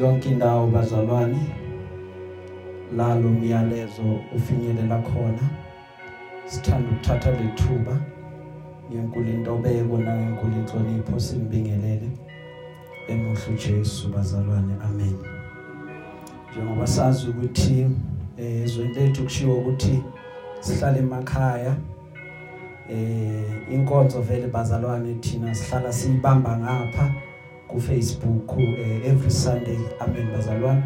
[0.00, 1.38] yonke indawo bazalwane
[2.96, 5.50] la lo myalezo ufinyelela khona.
[6.46, 8.00] Sithanda ukuthatha lethuba
[8.90, 12.10] ngenkulu intobeko nangenkulu inhlonipho simbingelele
[13.08, 15.16] emuhle uJesu bazalwane amen.
[16.52, 17.86] Njengoba sazi ukuthi
[18.38, 20.02] eh, ezweni lethu kushiwo ukuthi
[20.60, 21.76] sihlala emakhaya
[22.90, 27.23] eh inkonzo vele bazalwane thina sihlala siyibamba ngapha.
[27.74, 30.82] Ku Facebook eh, every Sunday amen bazalwane.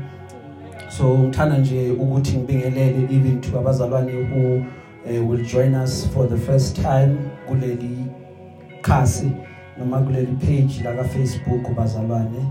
[0.90, 4.64] So ngithanda nje ukuthi ngibingelele even to abazalwane who
[5.04, 8.06] uh, will join us for the first time kuleli
[8.82, 9.30] khasi
[9.78, 12.46] noma kuleli page la ka Facebook bazalwane.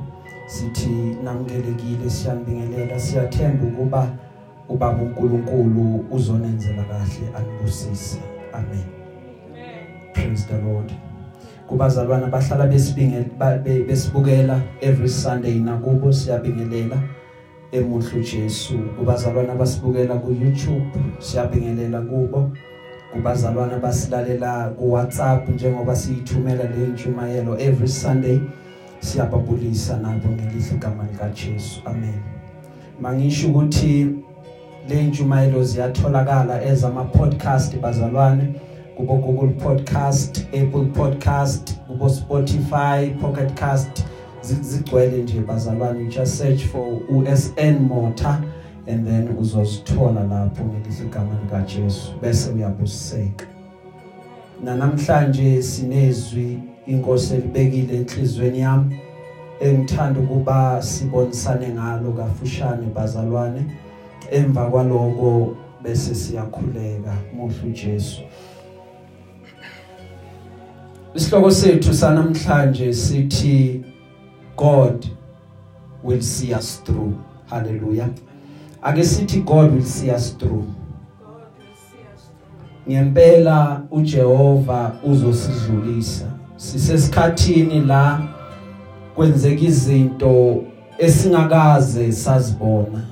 [0.47, 4.07] Sithi namkelekile siyanibingelela siyathemba ukuba
[4.69, 8.19] ubaba uNkulunkulu uzonenzela kahle anibusise.
[8.53, 8.85] Amen.
[10.13, 11.06] Praise the lord.
[11.67, 13.57] Kubazalwana bahlala besibingela
[13.87, 16.97] besibukela every sunday nakubo siyabingelela
[17.71, 18.77] emuhlu Jesu.
[18.97, 20.87] Kubazalwana basibukela ku YouTube
[21.19, 22.51] siyabingelela kubo.
[23.13, 28.39] Kubazalwana basilalela ku WhatsApp njengoba siyithumela le ntshumayelo every Sunday
[28.99, 32.21] siyababulisa nabo ngelihle igama lika Jesu amen.
[33.01, 34.15] Mangisho ukuthi
[34.89, 38.53] le ntshumayelo ziyatholakala ezama podcast bazalwane.
[38.97, 44.05] Kubo Google Podcast, Apple Podcast, kubo Spotify, Pocket Cast.
[44.41, 48.43] Zigcwele nje bazalwane you just search for USN Motor
[48.87, 53.45] and then uzozithola lapho ngelihle igama lika Jesu bese uyabuseka.
[54.63, 58.99] Na namhlanje sinezwi inkosi elibekile enhlizweni yami
[59.59, 63.65] engithanda ukuba sibonisane ngalo kafushane bazalwane.
[64.31, 68.21] Emva kwaloko bese siyakhuleka muhlu Jesu
[71.17, 73.83] Isihloko sethu sanamhlanje sithi
[74.55, 75.05] God
[76.03, 77.13] will see us through.
[77.49, 78.09] Hallelujah.
[78.83, 80.65] Ake sithi God will see us through.
[82.89, 86.25] Ngempela uJehova uzosidlulisa.
[86.55, 88.21] Sisesikhathini la
[89.15, 90.63] kwenzeka izinto
[90.97, 93.05] esingakaze sazibona.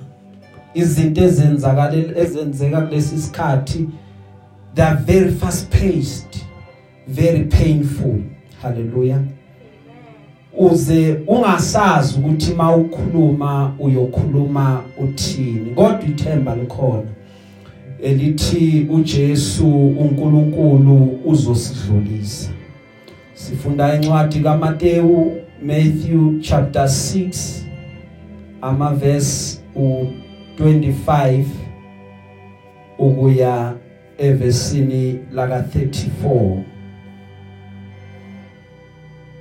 [0.73, 3.89] Izinto ezenzakala ezenzeka kulesi sikhathi
[4.75, 6.44] they are very fast paced
[7.07, 8.21] very painful.
[8.61, 9.21] Hallelujah.
[10.57, 15.71] Uze ungasazi ukuthi mawukhuluma uyokhuluma uthini.
[15.75, 17.15] Kodwa ithemba likhona
[18.03, 22.49] elithi uJesu uNkulunkulu uzosidlulisa.
[23.33, 25.31] Sifunda incwadi kaMateyu
[25.63, 27.63] Matthew chapter 6
[28.61, 31.43] ama verse u25
[32.99, 33.73] ukuya
[34.17, 36.74] evesini laka 34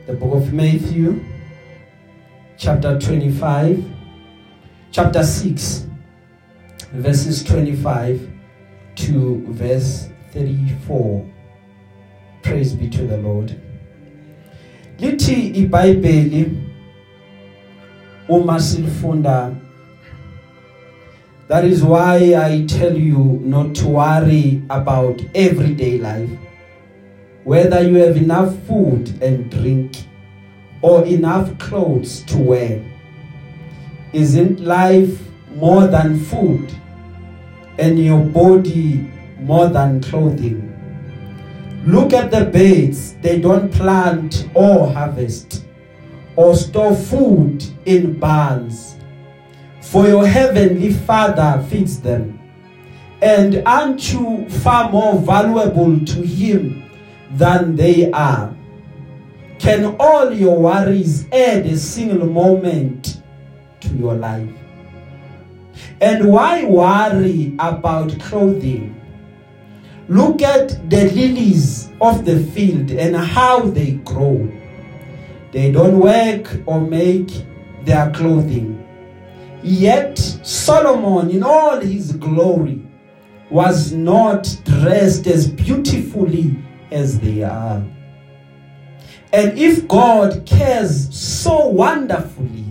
[0.06, 1.24] the book of Matthew
[2.58, 3.82] chapter 25
[4.90, 5.86] chapter 6
[6.92, 8.30] verses 25
[8.96, 11.26] to verse 34
[12.42, 13.58] praise be to the lord.
[14.98, 16.52] Lithi iBhayibheli
[18.28, 19.56] uma silifunda
[21.48, 26.30] that is why i tell you not to worry about everyday life.
[27.44, 29.96] Whether you have enough food and drink
[30.80, 32.82] or enough clothes to wear.
[34.12, 35.20] Isn't life
[35.54, 36.72] more than food
[37.78, 39.10] and your body
[39.40, 40.70] more than clothing?
[41.86, 45.66] Look at the birds, they don't plant or harvest
[46.36, 48.96] or store food in barns.
[49.82, 52.40] For your heavenly Father feeds them.
[53.20, 56.83] And aren't you far more valuable to him
[57.34, 58.54] than they are.
[59.58, 63.22] Can all your worries add a single moment
[63.80, 64.48] to your life?
[66.00, 69.00] And why worry about clothing?
[70.08, 74.50] Look at the lilies of the field and how they grow.
[75.52, 77.30] They don't work or make
[77.84, 78.80] their clothing.
[79.62, 82.82] Yet Solomon in all his glory
[83.50, 86.56] was not dressed as beautifully
[86.94, 87.84] as they are.
[89.32, 92.64] And if God cares so wonderfully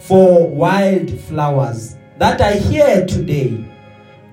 [0.00, 3.62] for wildflowers that are here today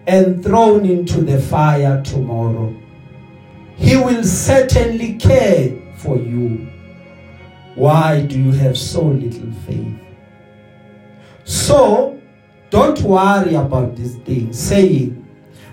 [0.08, 2.74] and thrown into the fire tomorrow,
[3.76, 6.68] He will certainly care for you.
[7.76, 10.00] Why do you have so little faith?
[11.44, 12.22] So,
[12.70, 15.28] don't worry about these things, saying,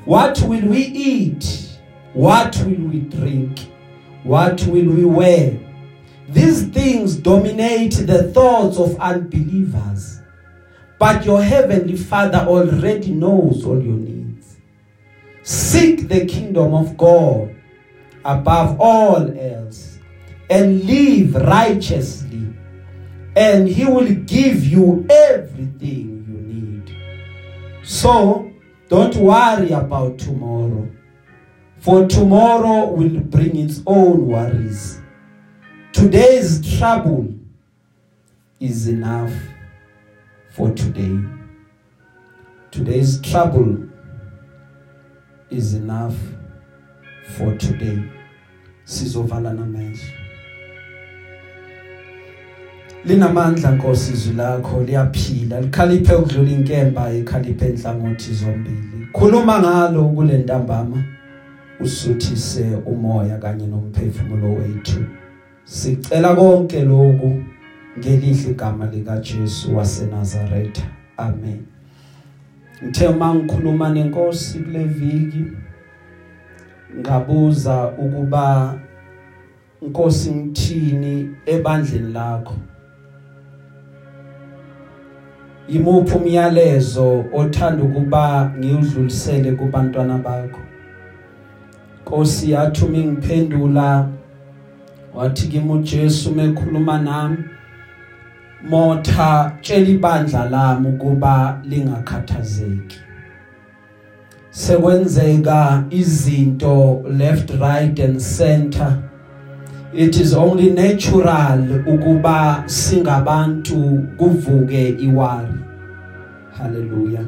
[0.04, 1.67] What will we eat?
[2.18, 3.60] What will we drink?
[4.24, 5.56] What will we wear?
[6.28, 10.18] These things dominate the thoughts of unbelievers.
[10.98, 14.56] but your heavenly father already knows all your needs
[15.44, 17.54] seek the kingdom of god
[18.24, 19.98] above all else
[20.50, 22.52] and live righteously
[23.36, 26.86] and he will give you everything you need
[27.84, 28.50] so
[28.88, 30.84] don't worry about tomorrow
[31.88, 35.00] for tomorrow will bring its own worries.
[35.94, 37.32] Today's trouble
[38.60, 39.32] is enough
[40.50, 41.18] for today.
[42.70, 43.88] Today's trouble
[45.48, 46.14] is enough
[47.38, 48.02] for today.
[48.84, 49.98] Sizovala namehlo.
[53.04, 59.08] Linamandla Nkosi izwi lakho liyaphila likhaliphe ukudlula inkemba ikhaliphe enhlangothi zombili.
[59.12, 61.17] Khuluma ngalo kule ntambama.
[61.80, 65.04] Usuthise umoya kanye nomphefumulo wethu.
[65.64, 67.42] Sicela konke lokhu
[67.98, 70.82] ngelihle igama lika Jesu waseNazaretha.
[71.16, 71.66] Amen.
[72.84, 75.44] Ngithe mangikhuluma nenkosi kule viki
[77.00, 78.74] ngabuza ukuba
[79.82, 82.54] Nkosi ngithini ebandleni lakho?
[85.68, 90.60] Yimuphi umyalezo othanda ukuba ngiudlulisele kubantwana bakho?
[92.08, 94.08] Nkosi yathi uma ngiphendula
[95.14, 97.36] wathi kimi uJesu mekhuluma nami.
[98.70, 102.98] Motha tshela ibandla lami ukuba lingakhathazeki.
[104.50, 109.02] Sekwenzeka izinto left right and center.
[109.92, 115.58] It is only natural ukuba singabantu kuvuke iwari.
[116.58, 117.20] Haleluya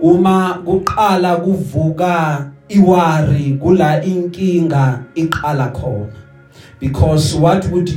[0.00, 6.12] uma kuqala kuvuka iwari kula inkinga iqala khona.
[6.78, 7.90] Because what would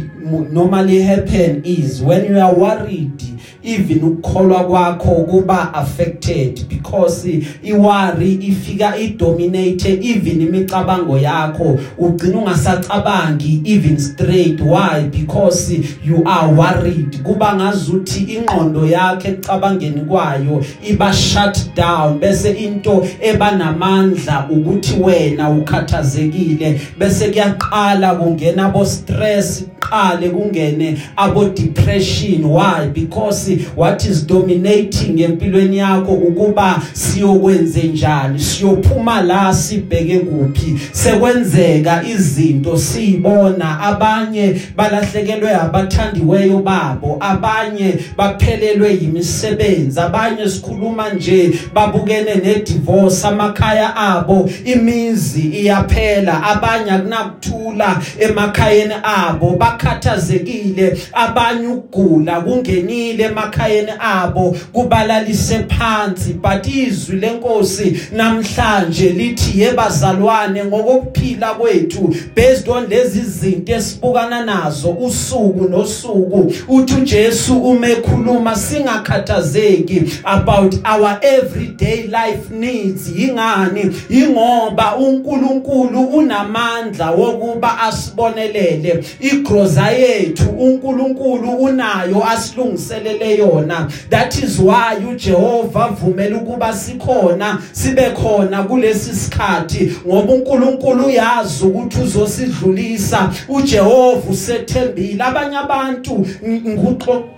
[0.52, 3.33] normally happen is when you are worried
[3.64, 7.28] even ukukholwa kwakho kuba affected because
[7.64, 11.80] iworry ifika idominate even imicabango yakho.
[11.98, 14.62] Ugcina ungasacabangi even straight.
[14.62, 15.10] Why?
[15.12, 15.72] Because
[16.06, 17.24] you are worried.
[17.24, 22.20] Kuba ngazuthi ingqondo yakhe ecabangeni kwayo iba shut down.
[22.20, 26.82] Bese into ebanamandla ukuthi wena ukhathazekile.
[26.98, 32.88] Bese kuyaqala kungena abo stress qale kungene abo depression why?
[32.94, 38.40] Because what is dominating empilweni yakho ukuba siyokwenze njani?
[38.40, 40.80] Siyophuma la sibheke kuphi?
[40.92, 53.28] Sekwenzeka izinto sibona abanye balahlekelwe abathandiweyo babo abanye baphelelwe yimisebenzi abanye sikhuluma nje babukene nedivorce
[53.28, 65.66] amakhaya abo imizi iyaphela abanye akunakuthula emakhayeni abo bakhathazekile abanye ukugula kungenile emakhayeni abo kubalalise
[65.68, 66.34] phansi.
[66.34, 75.70] But izwi lenkosi namhlanje lithi yebazalwane ngokuphila kwethu based on lezi zinto esibukana nazo usuku
[75.70, 83.10] nosuku uthi uJesu umekhuluma singakhathazeki about our everyday life needs.
[83.18, 89.04] Ingani ingoba uNkulunkulu unamandla wokuba asibonelele.
[89.20, 93.92] Igroza yethu uNkulunkulu unayo asilungiselele yona.
[94.10, 102.02] That is why uJehova vumela ukuba sikhona sibe khona kulesi sikhathi ngoba uNkulunkulu uyazi ukuthi
[102.02, 103.30] uzosidlulisa.
[103.50, 105.24] uJehova usethembile.
[105.24, 106.26] Abanye abantu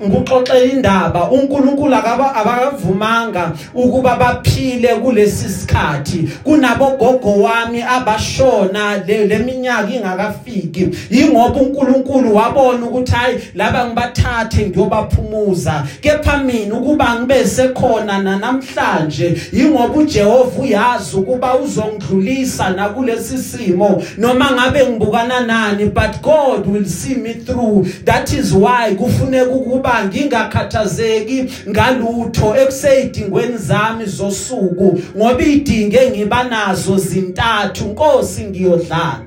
[0.08, 1.32] nguxoxela indaba.
[1.32, 6.30] uNkulunkulu akaba abavumanga ukuba baphile kulesi sikhathi.
[6.44, 10.90] Kunabo gogo wami abashona leminyaka ingakafiki.
[11.10, 15.85] Ingoba uNkulunkulu wabona ukuthi hayi laba ngibathathe ngiyobaphumuza.
[16.02, 24.04] Kepha mina ukuba ngibe sekhona namhlanje ingoba uJehova uyazi ukuba uzongidlulisa nakulesi simo.
[24.18, 27.88] Noma ngabe ngibukana nani but God will see me through.
[28.06, 37.86] That is why kufuneka ukuba ngingakhathazeki ngalutho ekuseyidingweni zami zosuku ngoba idinge ngiba nazo zintathu.
[37.86, 39.26] Nkosi ngiyodlana.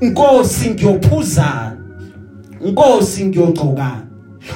[0.00, 1.76] Nkosi ngiyophuzana.
[2.60, 4.07] Nkosi ngiyogqokana.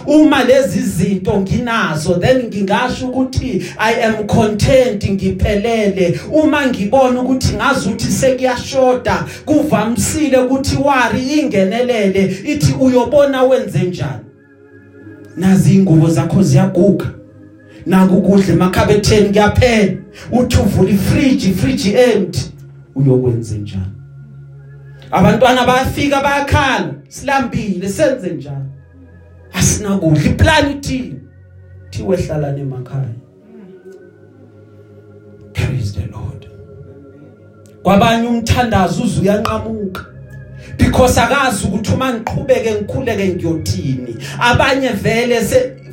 [0.06, 6.20] Uma lezi zinto nginazo then ngingasho ukuthi i am content ngiphelele.
[6.32, 14.24] Uma ngibona ukuthi ngazuthi sekuyashoda kuvamsile ukuthi wari ingenelele ithi uyobona wenze njani?
[15.36, 17.06] Nazi ingubo zakho ziyaguga.
[17.86, 19.92] Naku kudla emakhabetheni kuyaphela.
[20.32, 22.40] Uthi uvula ifridge fridge empty.
[22.94, 23.92] Uyokwenza njani?
[25.10, 26.94] Abantwana bayafika bayakhala.
[27.08, 28.71] Silambile senze njani?
[29.52, 31.20] Asinakudla iplan ithini
[31.90, 33.14] thiwe hlalani emakhaya.
[35.52, 36.48] Praise the lord.
[37.82, 40.06] Kwabanye umthandazo uzu uyanqamuka.
[40.78, 44.16] Because akazi ukuthi uma ngiqhubeke ngikhuleke ngiyothini.
[44.40, 45.40] Abanye vele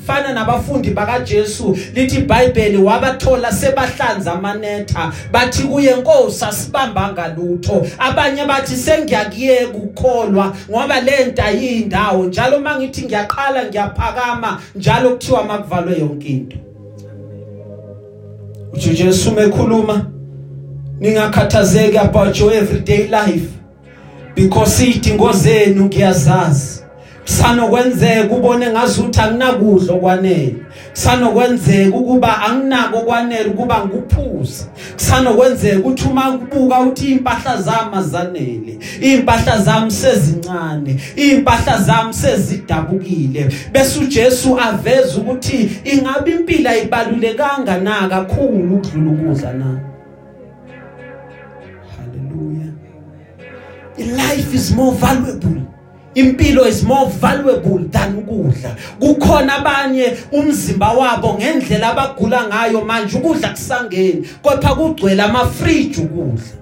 [0.09, 5.11] fana nabafundi bakaJesu lithi iBhayibheli wabathola sebahlanza amanetha.
[5.31, 7.85] Bathi kuye Nkosi asibamba ngalutho.
[7.99, 16.27] Abanye bathi sengiyakuyeka ukukholwa ngoba lento ayindawo njalo mangithi ngiyaqala ngiyaphakama njalo kuthiwa makuvalwe yonke
[16.27, 16.57] into.
[18.73, 20.05] Uthi Jesu mekhuluma
[20.99, 23.49] ningakhathazeki about your everyday life
[24.35, 26.78] because idingo zenu ngiyazazi.
[27.29, 30.55] Sanokwenzeka ubone ngazuthi anginakudlo kwanele
[30.93, 39.62] sanokwenzeka ukuba anginako kwanele ukuba ngikuphuza kusanokwenzeka ukuthi uma kubuka uthi impahla zami azanele impahla
[39.62, 43.50] zami sezincane impahla zami sezidabukile.
[43.71, 49.79] Bese uJesu aveza ukuthi ingabe impilo ayibalulekanga na kakhulu ukudlula ukudla na?
[51.95, 52.74] Hallelujah.
[53.98, 55.78] Life is more valuable.
[56.19, 58.75] Impilo is more valuable than ukudla.
[58.99, 66.59] Kukhona abanye umzimba wabo ngendlela abagula ngayo manje ukudla kusangeni kodwa kugcwele ama fridge ukudla.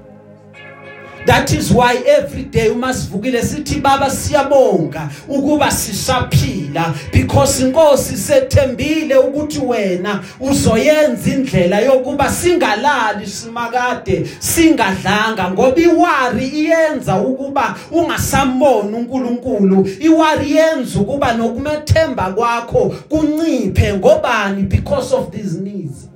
[1.28, 9.16] That is why every day uma sivukile sithi baba siyabonga ukuba sisaphila because inkosi sethembile
[9.16, 19.90] ukuthi wena uzoyenza indlela yokuba singalali simakade singadlanga ngoba iwari iyenza ukuba ungasamboni uNkulunkulu.
[20.00, 23.94] Iwari yenza ukuba nokumethemba kwakho kunciphe.
[23.94, 24.64] Ngobani?
[24.64, 26.08] Because of these needs.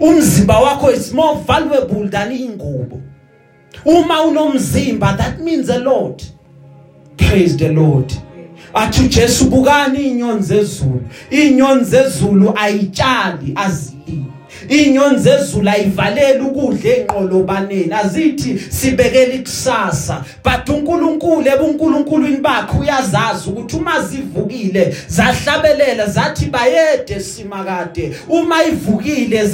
[0.00, 3.00] Umzimba wakho is more valuable than ingubo
[3.84, 6.22] uma unomzimba that means a lot.
[7.16, 8.12] Praise the lord.
[8.74, 11.02] Athi uJesu bukani inyoni zezulu.
[11.30, 13.93] Inyoni zezulu ayitshali azilimi
[14.68, 20.24] inyoni zezulu ayivaleli ukudla enqolobaneni azithi sibekele ikusasa.
[20.44, 28.16] But uNkulunkulu ebuNkulunkulwini bakhe uyazazi ukuthi uma zivukile zahlabelela zathi bayede simakade.
[28.28, 29.46] Uma ivukile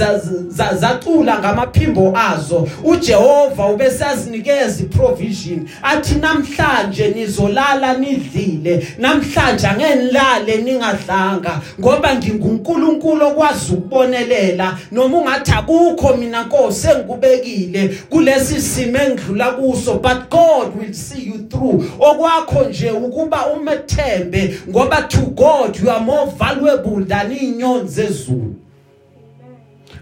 [0.79, 2.69] zacula ngamaphimbo azo.
[2.85, 5.69] uJehova ubesazinikeza iprovision.
[5.83, 11.61] Athi namhlanje nizolala nidlile namhlanje angenilale ningadlanga.
[11.81, 20.31] Ngoba nginguNkulunkulu okwazi ukubonelela noma ungathi akukho mina Nkosi engikubekile kulesi simo engidlula kuso but
[20.31, 21.85] God will see you through.
[21.99, 28.55] Okwakho nje ukuba umethembe ngoba to God you are more valuable than inyoni zezulu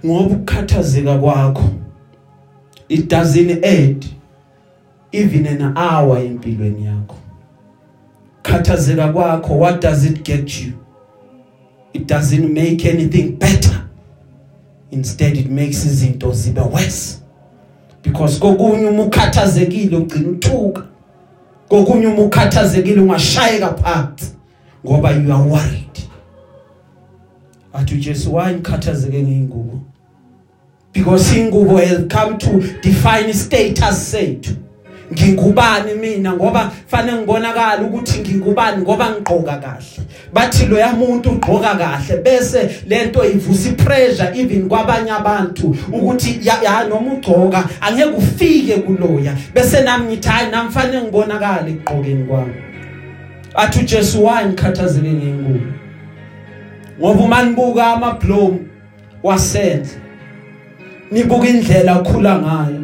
[0.06, 1.70] ngoba ukukhathazeka kwakho
[2.88, 4.04] it doesn't add
[5.12, 7.16] even an hour empilweni yakho.
[8.42, 10.72] Khathazeka kwakho what does it get you?
[11.92, 13.87] It doesn't make anything better.
[14.90, 17.18] Instead it makes izinto zibe worse.
[18.02, 20.82] Because kokunye uma ukhathazekile ugcina uthuka.
[21.68, 24.32] Kokunye uma ukhathazekile ungashayeka phansi
[24.86, 25.98] ngoba you are worried.
[27.72, 29.80] Athi uJesu why ngikhathazeke ngeingubo
[30.92, 34.56] because ingubo has come to define status sethu.
[35.12, 36.32] Ngingubani mina?
[36.32, 40.02] Ngoba fanele ngibonakala ukuthi ngingubani ngoba ngigqoka kahle.
[40.32, 46.84] Bathi lo yamuntu ugqoka kahle bese lento ivusa ipressure even kwabanye abantu ukuthi ya, ya
[46.88, 49.34] noma ugqoka angeke ufike kuloya.
[49.54, 52.54] Bese nami ngithi hayi nami fanele ngibonakala egqokeni kwami.
[53.54, 55.72] Athi uJesu wani khathazeke ngengubo.
[57.00, 58.58] Ngoba uma nibuka amabloom
[59.22, 59.88] wasendle
[61.10, 62.77] nibuka indlela okhula ngayo.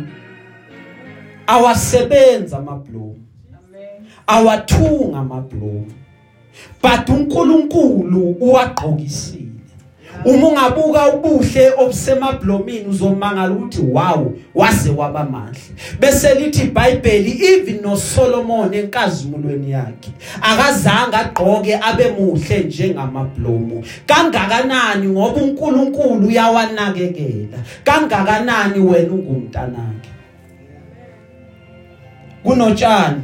[1.47, 3.17] Awasebenza amabloom
[4.27, 5.85] awathunga amabloom
[6.83, 9.45] but uNkulunkulu uwagqokisile.
[10.25, 15.61] Uma ungabuka ubuhle obusemablomini uzomangala ukuthi wow waze waba mahle.
[16.01, 20.11] Bese lithi iBhayibheli even no Solomon enkazimulweni yakhe
[20.41, 27.59] akazange agqoke abe muhle njengamablomo kangakanani ngoba uNkulunkulu uyawanakekela?
[27.85, 30.14] Kangakanani wena ungumntanakhe?
[32.45, 33.23] Kunotshani?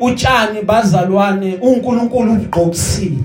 [0.00, 3.18] Utshani bazalwane uNkulunkulu ubugqokisile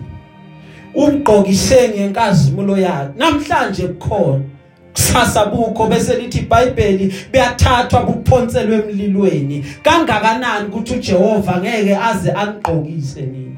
[0.95, 3.13] ubugqokise ngenkazimulo yakhe.
[3.17, 4.43] Namhlanje kukhona.
[4.93, 9.65] Kusasa bukho bese lithi iBhayibheli buyathathwa buphonselwe emlilweni.
[9.83, 13.57] Kangakanani ukuthi uJehova ngeke aze angqokise nini?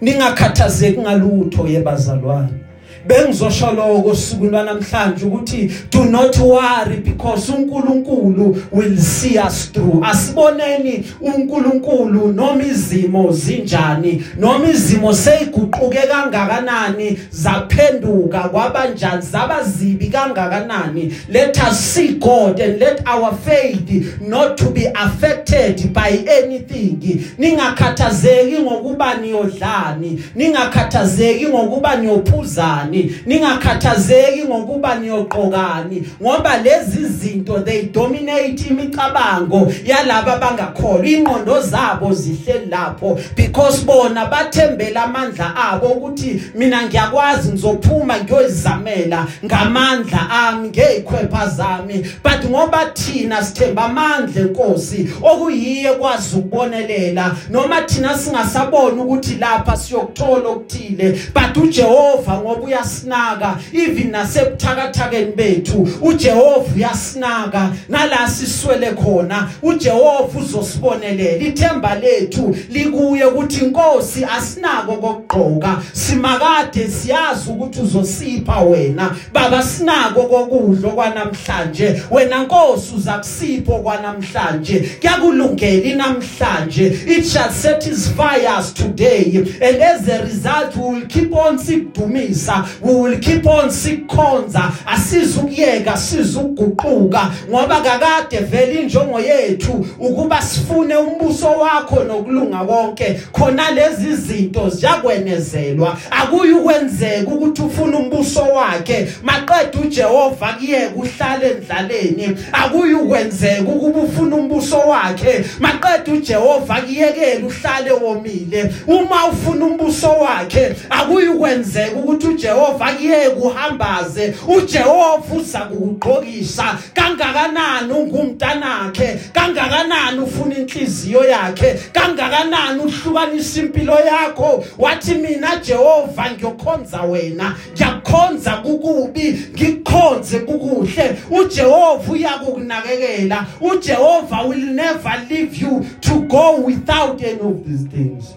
[0.00, 2.63] Ningakhathazeki ngalutho yebazalwane
[3.06, 10.04] bengizosho lokho suku lwanamhlanje ukuthi do not worry because uNkulunkulu will see us through.
[10.04, 21.14] Asiboneni uNkulunkulu noma izimo zinjani noma izimo seyiguquke kangakanani zaphenduka kwabanjani zabazibi kangakanani.
[21.28, 27.24] Let us see God and let our faith not to be affected by anything.
[27.38, 32.93] Ningakhathazeki ngokuba niyodlani ningakhathazeki ngokuba niyophuzani.
[33.26, 43.18] Ningakhathazeki ngokuba niyoqokani ngoba lezi zinto they dominate imicabango yalabo bangakholwa ingqondo zabo zihleli lapho
[43.36, 52.06] because bona bathembela amandla abo ukuthi mina ngiyakwazi ngizophuma ngiyoyizamela ngamandla ami ngezikhwepha zami.
[52.22, 60.48] But ngoba thina sithemba amandla enkosi okuyiye kwazi ukubonelela noma thina singasabona ukuthi lapha siyokuthola
[60.48, 71.44] okuthile but uJehova ngoba uyasinaka even nasebuthakathakeni bethu uJehova uyasinaka nala siswele khona uJehova uzosibonelela.
[71.44, 75.82] Ithemba lethu likuye ukuthi inkosi asinako kokugqoka.
[75.92, 79.16] Simakade siyazi ukuthi uzosipha wena.
[79.32, 88.74] Baba sinako kokudlo kwanamhlanje wena nkosi uza kusipho kwanamhlanje kuyakulungela inamhlanje it shall satisfy us
[88.74, 89.36] today.
[89.60, 94.72] And as a result we will keep on sikudumisa we will keep on sikhonza.
[94.86, 97.30] Asizukuyeka sizuguquka.
[97.50, 105.96] Ngoba kakade vele injongo yethu ukuba sifune umbuso wakho nokulunga konke khona lezi zinto ziyakwenezelwa.
[106.10, 109.08] Akuyi ukwenzeka ukuthi ufuna umbuso wakhe.
[109.22, 112.36] Maqeda uJehova kuyeke uhlale endlaleni.
[112.52, 115.44] Akuyi ukwenzeka ukuba ufuna umbuso wakhe.
[115.60, 118.74] Maqeda uJehova kuyekela uhlale womile.
[118.86, 129.20] Uma ufuna umbuso wakhe akuyi ukwenzeka ukuthi uJehova kuyeke uhambaze uJehova uza kugqokisa kangakanani ungumntanakhe?
[129.32, 131.74] Kangakanani ufuna inhliziyo yakhe?
[131.92, 134.64] Kangakanani uhlukanisa impilo yakho?
[134.78, 137.54] Wathi mina Jehova ngiyokhonza wena.
[137.72, 141.16] Ngiyakhonza kukubi ngikukhonze kukuhle.
[141.30, 148.34] uJehova uyakukunakekela uJehova will never leave you to go without any of these things.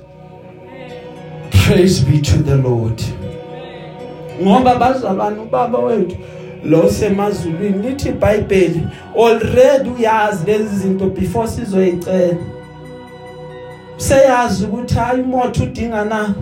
[1.66, 3.27] Praise be to the lord.
[4.42, 6.16] Ngoba bazalwane ubaba wethu
[6.64, 12.38] lo semazulwini lithi iBhayibheli already uyazi lezi zinto before sizoyicela.
[13.98, 16.36] Seyazi ukuthi hayi umoto udinga na?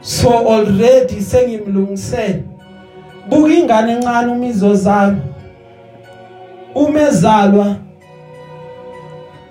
[0.00, 2.42] So already sengimlungisele.
[3.28, 5.16] Buka ingane encane umizozalo
[6.74, 7.76] umezalwa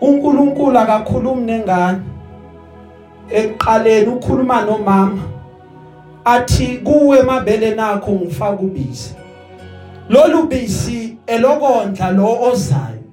[0.01, 1.99] uNkulunkulu akakhulumi nengane.
[3.31, 5.32] Eqaleni ukhuluma nomama.
[6.25, 9.15] Athi kuwe emabele nakho ngifaka ubisi
[10.09, 13.03] lolu bisi elokondla lo ozayo.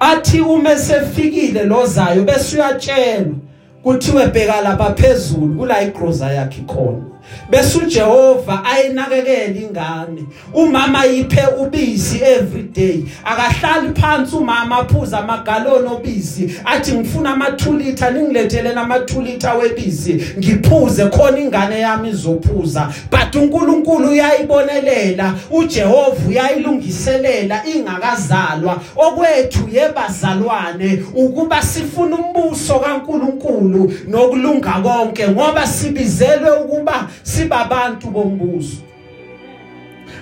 [0.00, 3.34] Athi uma sefikile lozayo bese uyatshelwa
[3.82, 7.02] kuthiwe bheka lapha phezulu kula igroza yakhe khona.
[7.50, 10.24] Bese uJehova ayinakekela ingane.
[10.54, 13.04] Umama yiphe ubisi every day.
[13.24, 16.54] Akahlali phansi umama aphuza amagaloni obisi.
[16.64, 20.24] Athi ngifuna ama 2 liter ningilethele nama 2 liter webisi.
[20.38, 22.92] Ngiphuze khona ingane yami izophuza.
[23.10, 28.80] But uNkulunkulu uyayibonelela uJehova uyayilungiselela ingakazalwa.
[28.96, 38.76] Okwethu yebazalwane ukuba sifuna umbuso kaNkulunkulu nokulunga konke ngoba sibizelwe ukuba sibabantu bombuso.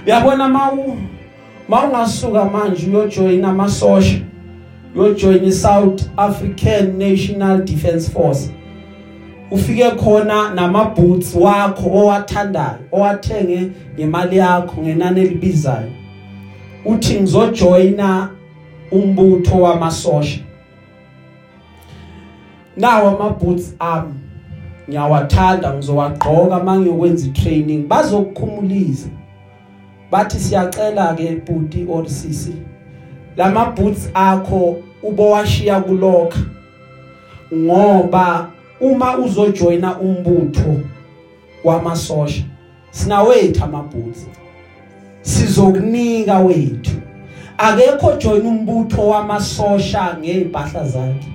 [0.07, 0.97] Uyabona mawu
[1.69, 4.19] mawungasuka manje uyojoin amasosha
[4.97, 8.51] uyojoin iSouth African National Defence Force
[9.51, 15.91] ufike khona namaboots wakho owathandayo owathenge ngemali yakho ngenani elibizayo
[16.85, 18.29] uthi ngizojoina
[18.93, 20.41] umbutho wamasosha.
[22.77, 24.15] Nawo amaboots ami.
[24.91, 27.87] Ngiyawathanda ngizowagqoka mangiyokwenza itraining.
[27.89, 29.09] Bazokukhumulisa
[30.11, 32.55] bathi siyacela ke bhuti or sisi
[33.37, 36.41] lama boots akho ubowashiya kulokha
[37.55, 38.51] ngoba
[38.81, 40.81] uma uzojoina umbutho
[41.65, 42.45] wamasosha
[42.91, 44.27] sinawethu ama boots
[45.23, 46.91] sizokunika wethu.
[47.59, 51.29] Akekho join umbutho wamasosha ngeimpahla zakhe.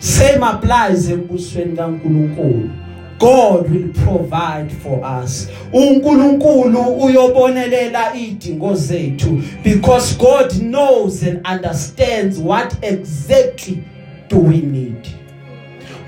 [0.00, 2.70] Same applies embusweni kaNkuluNkulu
[3.18, 5.48] God will provide for us.
[5.72, 13.84] uNkulunkulu uyobonelela idingo zethu because God knows and understands what exactly
[14.28, 15.08] do we need.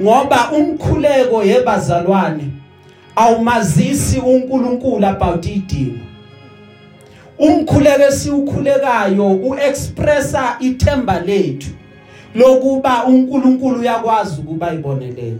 [0.02, 2.44] Ngoba umkhuleko yebazalwane
[3.16, 5.98] awumazisi uNkulunkulu about idimo
[7.38, 11.70] umkhuleke siukhulekayo uexpressa ithemba lethu.
[12.34, 15.38] Lokuba uNkulunkulu uyakwazi ukuba ibonelele.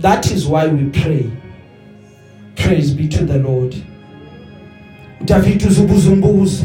[0.00, 1.30] That is why we pray.
[2.54, 3.76] Praise be to the lord.
[5.24, 6.64] David uzubuza umbuzo.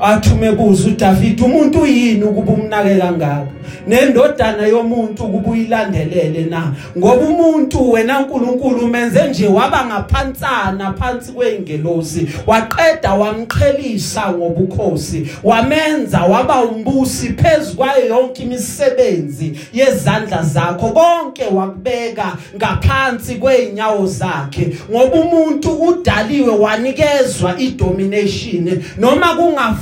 [0.00, 3.46] Athume buza uDavid umuntu yini ukuba umnake kangaka
[3.86, 6.72] nendodana yomuntu ukuba uyilandelele na?
[6.98, 16.60] Ngoba umuntu wena uNkulunkulu umenze nje waba ngaphansana phansi kweingelosi waqeda wamqhelisa ngobukhosi wamenza waba
[16.62, 20.88] umbusi phezukwayo yonke imisebenzi yezandla zakho.
[20.88, 24.76] Konke wakubeka ngaphansi kweinyawo zakhe.
[24.90, 28.82] Ngoba umuntu udaliwe wanikezwa idomination.
[28.98, 29.34] Noma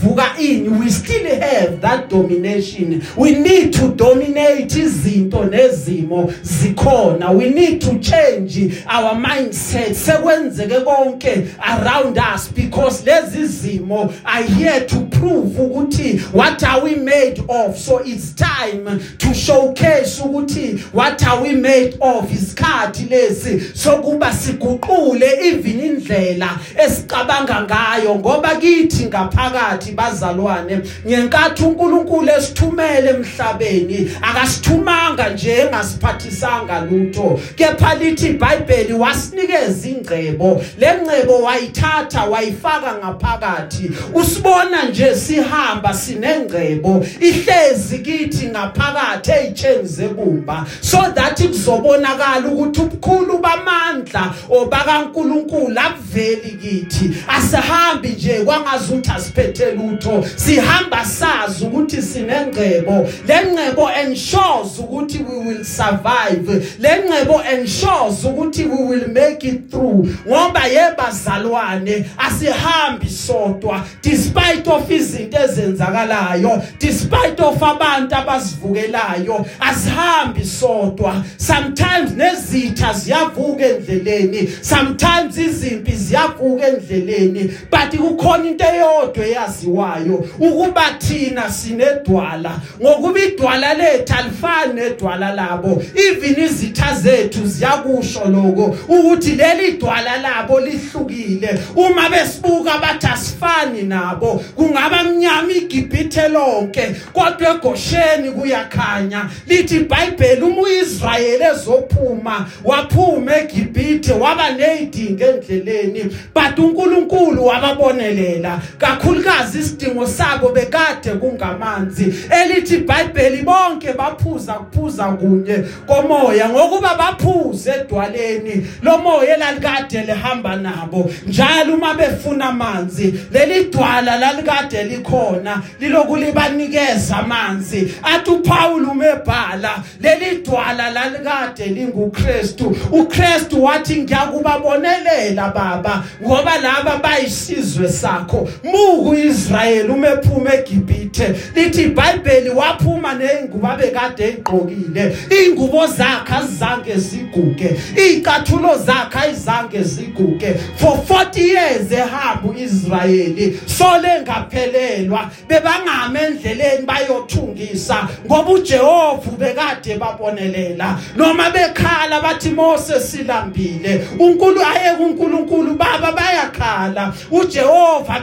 [0.06, 3.02] kungavuka ini we still have that domination.
[3.16, 7.36] We need to dominate izinto nezimo zikhona.
[7.36, 9.94] We need to change our mindset.
[9.94, 16.94] Sekwenzeke konke around us because lezi zimo are here to prove ukuthi what are we
[16.94, 17.76] made of.
[17.76, 22.30] So it's time to showcase ukuthi what are we made of.
[22.30, 33.10] Isikhathi lesi sokuba siguqule even indlela esicabanga ngayo ngoba kithi ngaphakathi bazalwane ngenkathi uNkulunkulu esithumele
[33.10, 37.40] emhlabeni akasithumanga nje engasiphathisanga lutho.
[37.56, 40.62] Kepha lithi iBhayibheli wasinikeza ingcebo.
[40.78, 43.90] Lengcebo wayithatha wayifaka ngaphakathi.
[44.14, 54.34] Usibona nje sihamba sinengcebo ihlezi kithi ngaphakathi ezitsheni zebumba so that kuzobonakala ukuthi ubukhulu bamandla
[54.50, 57.10] obakaNkuluNkulu akuveli kithi.
[57.28, 63.08] Asihambi nje kwangazuthi asiphethe lutho sihamba sazi ukuthi sinengcebo.
[63.26, 66.46] Lengcebo ensures ukuthi we will survive.
[66.78, 70.08] Lengcebo ensures ukuthi we will make it through.
[70.26, 73.84] Ngoba yebazalwane asihambi sodwa.
[74.02, 81.24] Despite of izinto ezenzakalayo despite of abantu abasivukelayo asihambi sodwa.
[81.36, 91.50] Sometimes nezitha ziyavuka endleleni sometimes izimpi ziyavuka endleleni but kukhona into eyodwa eyaziwayo ukuba thina
[91.50, 95.82] sinedwala ngokuba idwala lethu alifani nedwala labo.
[95.94, 101.58] Even izitha zethu ziyakusho lokho ukuthi leli dwala labo lihlukile.
[101.76, 109.30] Uma besibuka bathi asifani nabo kungaba mnyama igibhithe lonke kodwa egosheni kuyakhanya.
[109.46, 118.60] Lithi iBhayibheli uma uIsrayeli ezophuma waphuma eGibhithe waba nezidingo endleleni but uNkulunkulu wababonelela.
[118.96, 122.14] Kakhulukazi isidingo sabo bekade kungamanzi.
[122.30, 128.66] Elithi iBhayibheli bonke baphuza kuphuza kunye komoya ngokuba baphuze edwaleni.
[128.82, 137.94] Lo moya elalikade lihamba nabo njalo uma befuna amanzi leli dwala lalikade likhona lilokulibanikeza amanzi.
[138.02, 142.76] Athi uPaul umebhala leli dwala lalikade linguKristu.
[142.92, 148.48] uKristu wathi ngiyakubabonelela baba ngoba laba bayisizwe sakho.
[148.86, 151.34] Muku Israel umephuma eGibhithe.
[151.54, 157.76] Lithi iBhayibheli waphuma nezingubo abekade egqokile ingubo zakhe azange ziguge.
[157.96, 160.54] Izicathulo zakhe ayizange ziguge.
[160.76, 170.98] For 40 years ehamba uIsrayeli sole ngaphelelwa bebangame endleleni bayothungisa ngoba uJehova bekade babonelela.
[171.16, 177.12] Noma bekhala bathi Mose silambile uNkulunkulu aye kuNkulunkulu baba bayakhala.
[177.30, 178.20] uJehova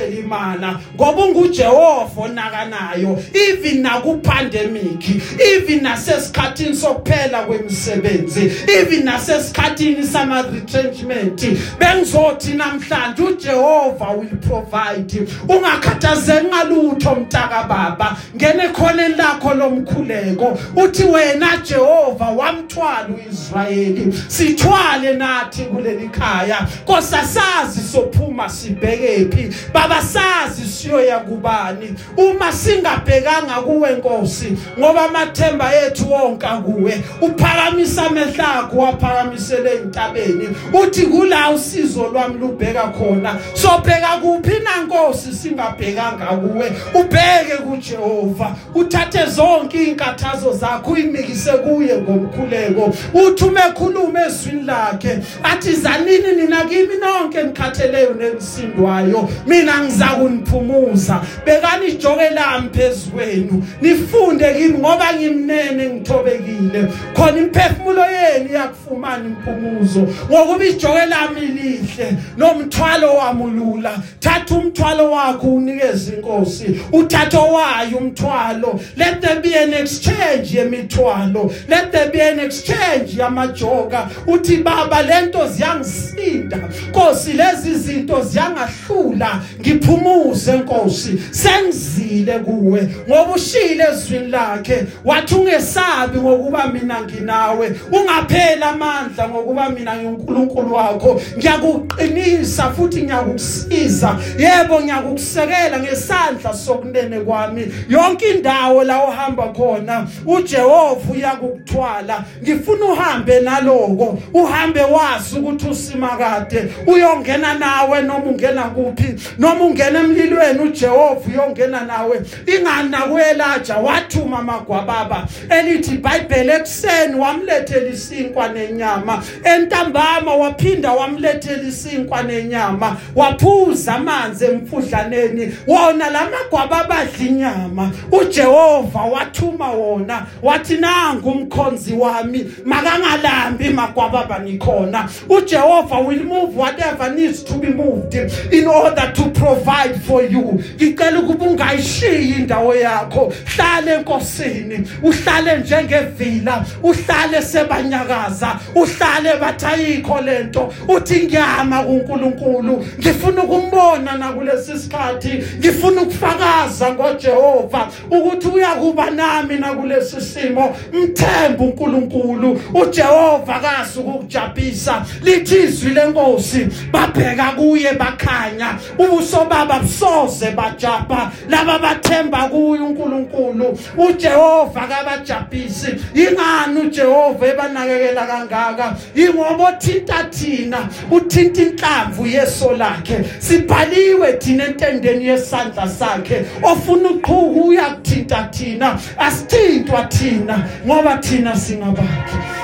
[0.00, 5.08] behlisela imana ngoba unguJehova onakanayo even naku pandemic
[5.38, 11.44] even nasesikhathini sokuphela kwemisebenzi even nasesikhathini sama retrenchment
[11.78, 15.26] bengizothi namhlanje uJehova will provide.
[15.48, 25.62] Ungakhathazeki ngalutho mtaka baba ngene khona lakho lomkhuleko uthi wena Jehova wamthwala uIsrayeli sithwale nathi
[25.62, 35.74] kuleli khaya kosasazi sophuma sibhekephi baba sazi siyoya kubani uma singabhekanga kuwe Nkosi ngoba amathemba
[35.86, 40.48] ethu wonke kuwe uphakamisa amehlo akho waphakamisele entabeni
[40.82, 43.36] uthi kula usizo lwami lubheka khona.
[43.54, 46.72] Sobheka kuphi na Nkosi singabhekanga kuwe?
[46.94, 48.56] Ubheke kuJehova.
[48.74, 52.94] Uthathe zonke inkathazo zakho uyimikise kuye ngomkhuleko.
[53.14, 61.20] Uthi uma ekhuluma ezwini lakhe athi zanini nina kimi nonke nikhatheleyo nelisindwayo mina ngizakuniphumuza.
[61.46, 66.88] Bekani ijoke lami phezweni nifunde kimi ngoba ngimnene ngithobekile.
[67.14, 76.14] Khona imphefumulo yenu iyakufumana impumuzo ngokuba ijoke lami lihle nomthwalo wamulula thatha umthwalo wakho unikeze
[76.14, 76.80] inkosi.
[76.92, 78.80] Uthatho wayo umthwalo.
[78.96, 81.52] Let there be an exchange yemithwalo.
[81.68, 84.08] Let there be an exchange yamajoka.
[84.26, 86.58] Uthi baba lento ziyangisinda.
[86.88, 89.40] Nkosi lezi zinto ziyangahlula.
[89.60, 91.18] Ngiphumuze Nkosi.
[91.30, 94.84] Sengizile kuwe ngoba ushile ezwini lakhe.
[95.04, 97.72] Wathi ungesabi ngokuba mina nginawe.
[97.92, 101.20] Ungaphela amandla ngokuba mina ngiuNkulunkulu wakho.
[101.38, 104.16] Ngiyakuqinisa futhi ngiyakusiza.
[104.38, 107.72] Yebo ngiyakusekela ngesandla sokunene kwami.
[107.88, 112.24] Yonke indawo la uhamba khona uJehova uyakuthwala.
[112.42, 119.14] Ngifuna uhambe naloko uhambe wazi ukuthi usimakade uyongena nawe noma ungena kuphi.
[119.50, 122.20] Noma ungena emlilweni uJehova uyongena nawe.
[122.46, 129.22] Ingani nakwelaja wathuma amagwababa elithi iBhayibheli ekseni wamlethela isinkwa nenyama.
[129.44, 132.96] Entambama waphinda wamlethela isinkwa nenyama.
[133.16, 135.54] Waphuza amanzi emfudlaneni.
[135.66, 137.90] Wona lamagwababa adla inyama.
[138.12, 147.44] uJehova wathuma wona wathi nangu umkhonzi wami makangalambi magwababa nikhona uJehova will move whatever needs
[147.44, 148.14] to be moved
[148.52, 150.62] in order to provide for you.
[150.76, 153.32] Ngicela ukuba ungayishiyi indawo yakho.
[153.56, 164.78] Hlale enkosini uhlale njengevila uhlale sebanyakaza uhlale bathayikho lento uthi ngiyama kuNkulunkulu ngifuna ukumbona nakulesi
[164.78, 165.44] sikhathi?
[165.58, 170.76] Ngifuna ukufakaza ngoJehova ukuthi uyakuba nami nakulesi simo.
[170.92, 178.74] Mthemba uNkulunkulu uJehova kazi ukukujabisa lithi izwi lenkosi babheka kuye bakhanya.
[178.98, 183.78] Ubuso baba busoze bajapa laba bathemba kuye uNkulunkulu.
[183.96, 188.96] uJehova kabajabisi ingani uJehova ebanakekela kangaka?
[189.14, 193.24] Ingoba othinta thina uthinta inhlamvu yeso lakhe.
[193.38, 196.44] Sibhaliwe thina entendeni yesandla sakhe.
[196.62, 202.59] Ofuna uqhuku uyakuthinta thina asithintwa thina ngoba thina singabakhe.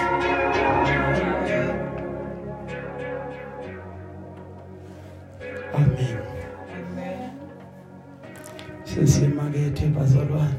[8.97, 10.55] Sesiyemakethe bazalwane.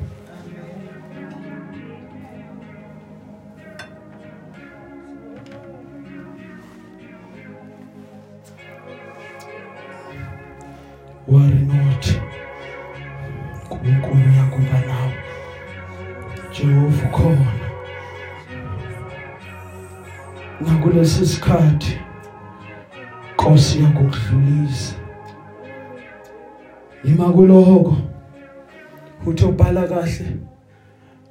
[11.28, 12.06] Worry not.
[13.72, 15.14] uNkulunkulu uyakuba nawe.
[16.54, 17.52] Jehova khona
[20.62, 22.00] nakulesi sikhathi
[23.34, 24.96] Nkosi yakukudlulisa
[27.04, 27.98] ima kuloko.
[29.28, 30.26] Uthi ubhala kahle.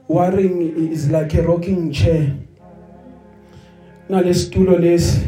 [0.09, 2.33] Worrying is like a rocking chair.
[4.09, 5.21] Nalesitulo lesi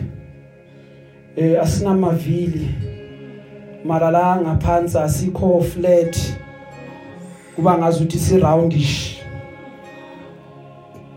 [1.37, 2.69] eh asinamavili.
[3.85, 6.17] Mara la ngaphansi asikho flat.
[7.57, 9.19] Kuba ngazi ukuthi si roundish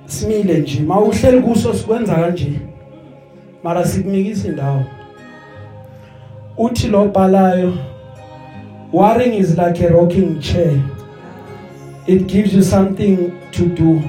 [0.05, 2.59] simile nje mawuhleli kuso sikwenza kanje
[3.63, 4.83] mara sikunikisa indawo.
[6.57, 7.73] Uthi lo bhalayo
[8.93, 10.90] worrying is like a rocking chair.
[12.07, 14.01] It gives you something to do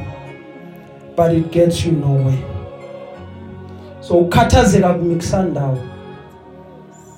[1.17, 2.39] but it gets you nowhere.
[4.01, 5.79] So ukhathazeka kumikisa ndawo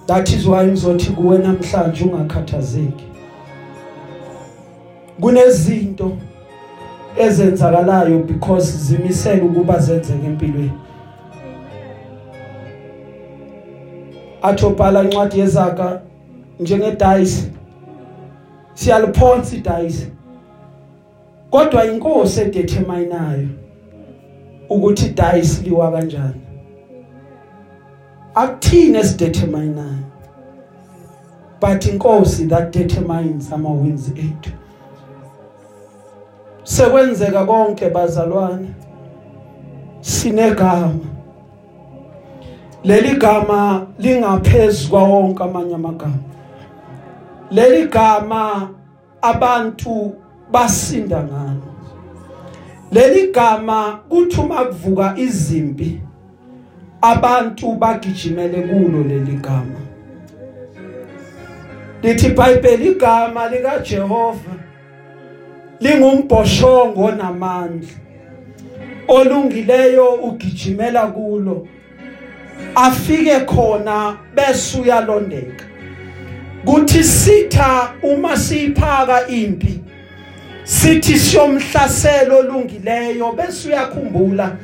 [0.06, 3.04] that is why ngizothi kuwe namhlanje ungakhathazeki.
[5.20, 6.12] Kunezinto
[7.18, 10.72] ezenzakalayo because zimisela ukuba zenzeke empilweni.
[14.42, 16.00] Athobhala incwadi yezaka
[16.60, 17.50] njenge dice
[18.74, 20.06] siyaliphonsa idice.
[21.54, 23.48] Kodwa inkosi edeterminayo
[24.68, 26.40] ukuthi dice liwa kanjani?
[28.34, 30.04] Akuthini esideterminayo?
[31.60, 34.50] But inkosi that determines ama wins ethu.
[36.62, 38.74] Sekwenzeka konke bazalwane.
[40.00, 41.06] Sinegama.
[42.84, 46.18] Leli gama lingaphezulu kwawonke amanye amagama.
[47.50, 48.68] Leli gama
[49.22, 51.74] abantu basinda ngalo
[52.92, 56.00] leli gama kuthi uma kuvuka izimpi.
[57.02, 59.80] Abantu bagijimele kulo leli gama.
[62.02, 64.54] Lithi iBhayibheli igama lika Jehova
[65.80, 67.88] lingumbhoshongo namandla.
[69.08, 71.68] Olungileyo ugijimela kulo.
[72.74, 75.64] Afike khona bese uyalondeka
[76.64, 79.83] kuthi sitha uma siphaka impi
[80.64, 84.56] sithi siyomhlaselo olungileyo bese uyakhumbula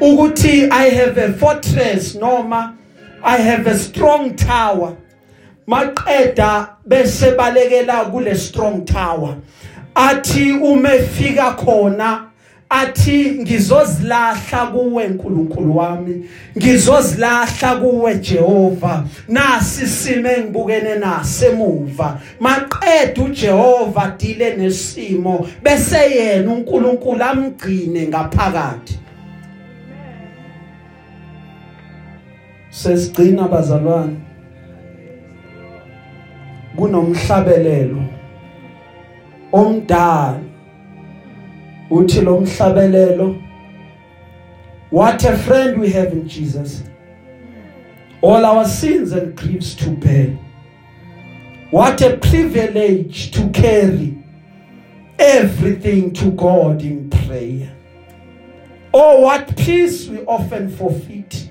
[0.00, 2.74] ukuthi i have a fortress noma
[3.22, 4.96] i have a strong tower.
[5.66, 9.36] Maqeda bese balekela kule strong tower.
[9.94, 12.30] Athi umefika khona
[12.68, 16.28] athi ngizozilahla kuwe nkulunkulu wami.
[16.58, 19.04] Ngizozilahla kuwe Jehova.
[19.28, 28.98] Nasi sime ngibukene nasemuva maqeda uJehova dile nesimo bese yena uNkulunkulu amgcine ngaphakathi.
[32.70, 34.16] Sesigcina bazalwane.
[36.76, 38.02] Kunomhlabelelo
[39.52, 40.53] omdala.
[41.90, 43.44] Uthi lo mhlabelelo
[44.94, 46.84] what a friend we have in Jesus.
[48.20, 50.38] All our sins and griefs to bear.
[51.72, 54.16] What a privilege to carry
[55.18, 57.76] everything to God in prayer.
[58.92, 61.50] Oh what peace we often forfeit.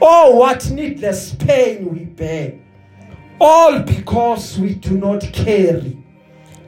[0.00, 2.60] Oh what needless pain we bear.
[3.40, 5.98] All because we do not carry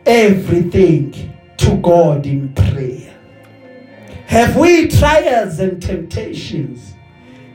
[0.04, 3.14] everything to God in prayer.
[4.26, 6.94] Have we trials and temptations?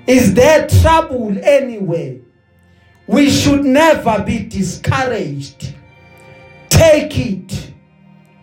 [0.07, 2.17] Is there trouble anywhere?
[3.07, 5.73] We should never be discouraged.
[6.69, 7.73] Take it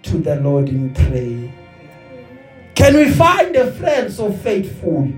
[0.02, 1.52] to the Lord in prayer.
[2.74, 5.10] Can we find a friend so faithful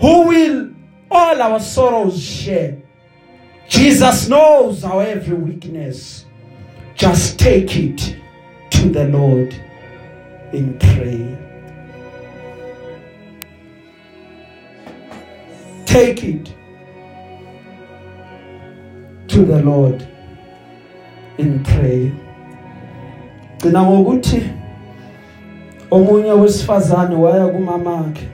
[0.00, 0.70] who will
[1.10, 2.82] all our sorrows share?
[3.68, 6.26] Jesus knows our every weakness.
[6.94, 8.16] Just take it
[8.84, 9.54] to the Lord
[10.52, 11.38] in prayer.
[15.86, 16.52] Take it
[19.28, 20.06] to the Lord
[21.38, 22.12] in prayer.
[23.58, 24.42] Gcina ngokuthi
[25.90, 28.28] omunye wesifazane waya kumamakhe.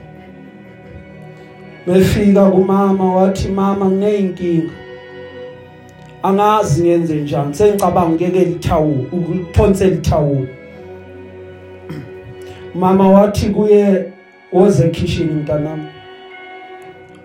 [1.87, 4.80] Befika kumama wathi mama ngineyinkinga.
[6.23, 7.53] Angazi ngenze njani.
[7.53, 10.47] Sengicabanga ngeke lithawu ukuphonse lithawu.
[12.75, 14.05] mama wathi kuye
[14.53, 15.83] woze ekhishini mntanami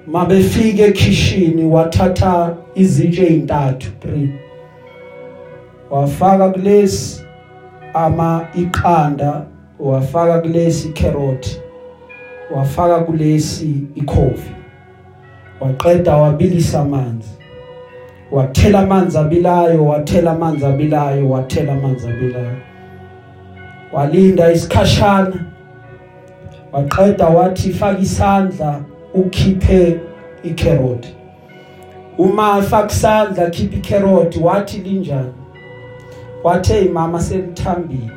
[0.07, 4.29] mabefike ekhishini wathatha izitshe ezintathu 3
[5.91, 7.25] wafaka kulesi
[7.95, 9.47] ama iqanda
[9.81, 11.61] wafaka kulesi carrot
[12.55, 14.51] wafaka kulesi ikhofi
[15.61, 17.36] waqeda wabilisa amanzi
[18.31, 22.57] wathela amanzi abilayo wathela amanzi abilayo wathela amanzi abilayo.
[23.93, 25.47] Walinda isikhashana.
[26.73, 28.81] Waqeda wathi faka isandla
[29.15, 30.01] ukhiphe
[30.43, 31.07] icarrot
[32.19, 35.33] uma faka isandla khipha icarrot wathi linjani?
[36.45, 38.11] Wathi hey mama selithambile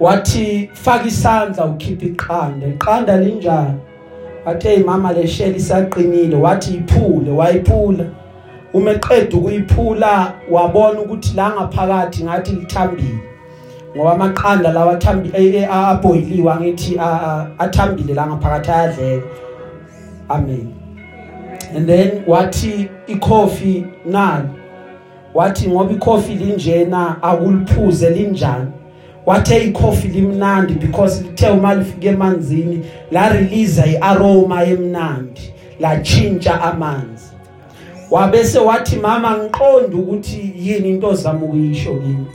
[0.00, 2.66] wathi faka isandla ukhipha iqanda.
[2.66, 3.80] Iqanda linjani?
[4.46, 6.36] Wathi hey mama lesheli saqinile.
[6.36, 7.30] Wathi iphule.
[7.30, 8.04] Wayiphula.
[8.74, 13.18] Uma eqeda ukuyiphula wabona ukuthi la ngaphakathi ngathi lithambile
[13.96, 16.98] ngoba amaqanda lawa athambile aboyiliwe angithi
[17.58, 19.26] athambile la ngaphakathi ayadleka.
[20.28, 20.74] Amen.
[21.74, 24.48] And then wathi ikhofi nani?
[25.34, 28.70] Wathi ngoba ikhofi linjena akuliphuze linjani?
[29.26, 37.33] Wathe ikhofi limnandi because lithe uma lifike emanzini la release iaroma emnandi la chintsha amanzi.
[38.14, 42.26] Wabese wathi mama ngiqonda ukuthi yini into zama ukuyisho kimi.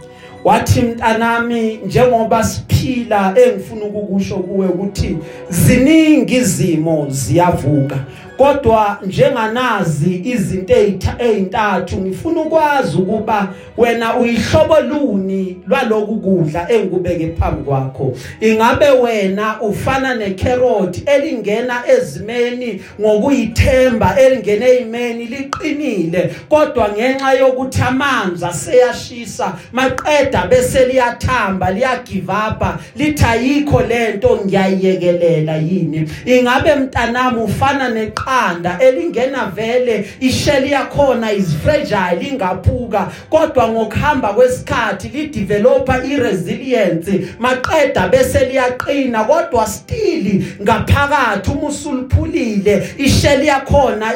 [0.43, 5.17] Wathi mntanami njengoba siphila engifuna ukukusho kuwe ukuthi
[5.49, 7.97] ziningi izimo ziyavuka
[8.39, 10.73] kodwa njenganazi izinto
[11.19, 18.13] ezintathu ngifuna ukwazi ukuba wena uyihlobo luni lwaloku kudla engikubeke phambi kwakho.
[18.41, 29.53] Ingabe wena ufana necarrot elingena ezimeni ngokuyithemba elingene ezimeni liqinile kodwa ngenxa yokuthi amanzi aseyashisa
[29.71, 32.63] maqeda bese liyathamba liyagive up
[32.95, 36.09] lithi ayikho lento ngiyayiyekelela yini?
[36.25, 43.11] Ingabe mntanami ufana neqa iqanda elingena vele isheli yakhona is fragile ingaphuka.
[43.29, 52.89] Kodwa ngokuhamba kwesikhathi li developer i resilience maqeda bese liyaqina kodwa still ngaphakathi uma usuluphulile
[52.97, 54.13] isheli yakhona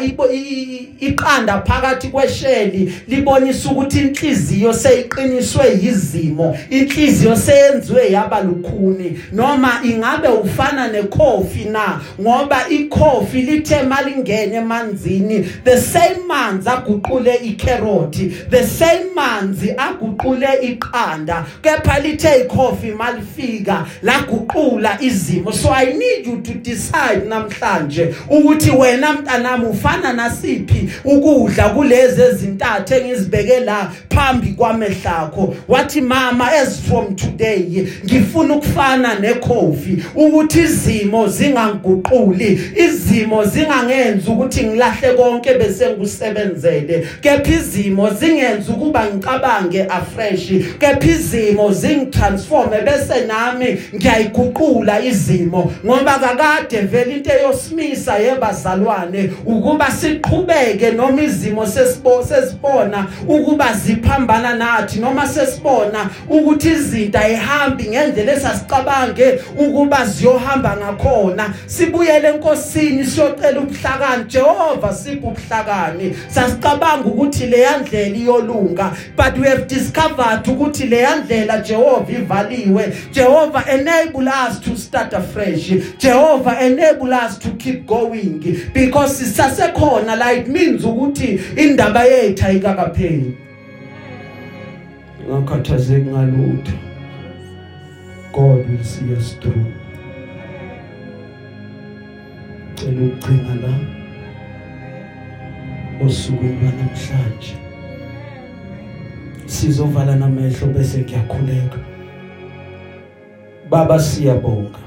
[0.99, 6.57] iqanda phakathi kwesheli libonisa ukuthi inhliziyo seyiqiniswe yizimo.
[6.70, 9.20] Inhliziyo seyenziwe yaba lukhuni.
[9.32, 12.01] Noma ingabe ufana nekhofi na?
[12.22, 21.45] Ngoba ikhofi lithe malingene emanzini the same manzi aguqule icarrot the same manzi aguqule iqanda
[21.62, 25.54] kepha lithe ikhofi malifika laguqula izimo.
[25.54, 32.93] So i need you to decide namhlanje ukuthi wena mntanami ufana nasiphi ukudla kulezi ezintathu
[32.93, 35.56] engizibeke la phambi kwamehlakho.
[35.68, 43.45] Wathi mama as from today ngifuna ukufana nekhofi ukuthi izimo zingangiguquli izimo
[43.84, 47.08] zingangenza ukuthi ngilahle konke bese ngikusebenzele.
[47.22, 50.48] Kepha izimo zingenza ukuba ngicabange afresh.
[50.80, 55.72] Kepha izimo zingitransforme bese nami ngiyayiguqula izimo.
[55.86, 65.00] Ngoba kakade vele into eyosimisa yebazalwane ukuba siqhubeke noma izimo sesibo sesibona ukuba ziphambana nathi
[65.00, 71.54] noma sesibona ukuthi izinto ayihambi ngendlela esasicabange ukuba ziyohamba ngakhona.
[71.66, 79.67] Sibuyele enkosini siyocela ubuhlakani Jehova sipho ubuhlakani sasicabanga ukuthi le yandlela iyolunga but we have
[79.67, 82.93] discovered ukuthi le yandlela Jehova ivaliwe.
[83.11, 85.69] Jehova enable us to start afresh.
[85.97, 88.39] Jehova enable us to keep going
[88.74, 93.38] because sisasekhona la it means ukuthi indaba yethu ayikakapheli.
[95.30, 96.74] Ngakhathazeki ngalutho.
[98.34, 99.83] God will see us through.
[102.76, 103.74] Cela ukugcina la
[106.05, 107.55] osukwini lwanamhlanje.
[109.45, 111.78] Sizovala namehlo bese kuyakhuleka.
[113.69, 114.80] Baba siyabonga.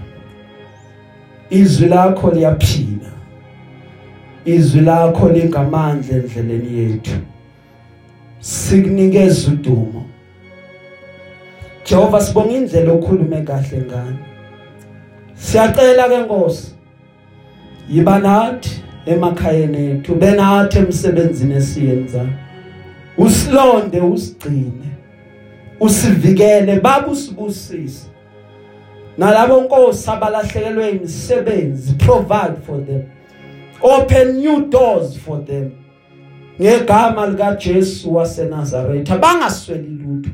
[1.50, 3.12] Izwi lakho liyaphila.
[4.44, 7.18] Izwi lakho lingamandla endleleni yethu.
[8.38, 10.06] Sikunikeza udumo.
[11.84, 14.18] Jehova sibonga indlela okhulume kahle ngani.
[15.34, 16.75] Siyacela ke Nkosi
[17.90, 22.26] yiba nathi emakhayeni ethu benathi emsebenzini esiyenza.
[23.18, 24.90] Usilonde usigcine.
[25.80, 28.06] Usivikele baba usibusise.
[29.18, 33.02] Nalabo nkosi abalahlekelwe imisebenzi provide for them.
[33.80, 35.70] Open new doors for them.
[36.60, 40.30] Ngegama lika Jesu waseNazaretha bangasweli lutho.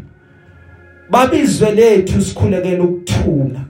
[1.11, 3.61] Babizwe lethu sikhulekela ukuthula.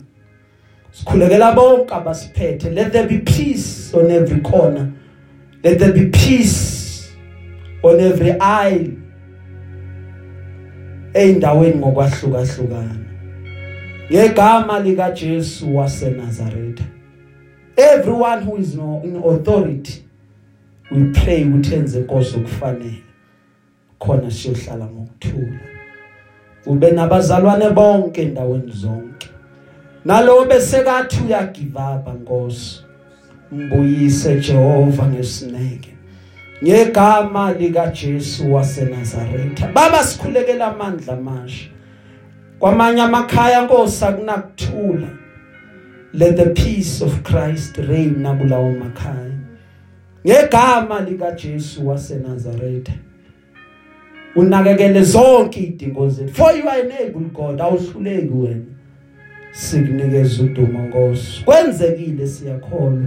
[0.92, 2.70] Sikhulekela bonke abasiphethe.
[2.70, 4.92] Let there be peace on every corner.
[5.64, 7.12] Let there be peace
[7.82, 8.96] on every aisle.
[11.14, 12.96] Eindaweni ngokwahlukahlukana.
[14.10, 16.84] Ngegama lika Jesu waseNazaretha.
[17.76, 20.04] Everyone who is no in authority
[20.90, 23.02] we pray ukuthi enze inkosi okufanele.
[23.98, 25.60] Khona siyohlala ngokuthula.
[26.66, 29.28] Ube nabazalwane bonke endaweni zonke.
[30.04, 32.80] Nalo besekathi uya give up Nkosi.
[33.52, 35.94] Mbuyise Jehova ngesineke.
[36.64, 39.72] Ngegama lika Jesu waseNazaretha.
[39.72, 41.68] Baba sikhulekela amandla amasha.
[42.58, 45.08] Kwamanye amakhaya Nkosi akunakuthula.
[46.14, 49.38] Let the peace of Christ reign nakulawo makhaya.
[50.26, 52.92] Ngegama lika Jesu waseNazaretha.
[54.36, 56.34] Unakekele zonke idingo zethu.
[56.34, 58.64] For you are enable God awuhluleki wena.
[59.52, 61.44] Sikunikeza udumo Nkosi.
[61.44, 63.06] Kwenzekile siyakholwa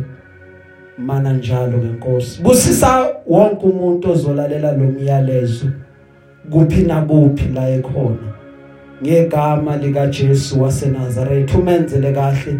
[0.97, 2.41] mana njalo ke Nkosi.
[2.41, 5.65] Busisa wonke umuntu ozolalela lo myalezo.
[6.51, 8.33] Kuphi nakuphi la ekhona.
[9.03, 12.59] Ngegama lika Jesu waseNazaretha umenzele kahle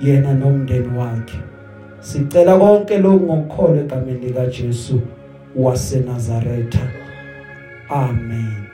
[0.00, 1.38] yena nomndeni wakhe.
[2.00, 5.00] Sicela konke lokhu ngokukholwa egameni lika Jesu
[5.56, 6.88] waseNazaretha
[7.90, 8.67] amen.